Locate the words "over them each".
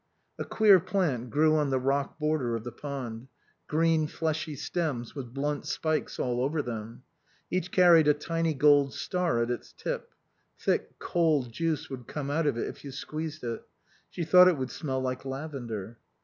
6.43-7.69